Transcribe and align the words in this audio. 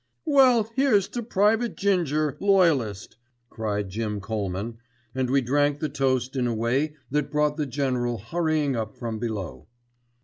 "Well, 0.25 0.63
here's 0.75 1.07
to 1.09 1.21
Private 1.21 1.77
Ginger, 1.77 2.35
loyalist," 2.39 3.17
cried 3.51 3.89
Jim 3.89 4.19
Colman, 4.19 4.79
and 5.13 5.29
we 5.29 5.41
drank 5.41 5.79
the 5.79 5.89
toast 5.89 6.35
in 6.35 6.47
a 6.47 6.55
way 6.55 6.95
that 7.11 7.29
brought 7.29 7.55
the 7.55 7.67
General 7.67 8.17
hurrying 8.17 8.75
up 8.75 8.97
from 8.97 9.19
below. 9.19 9.67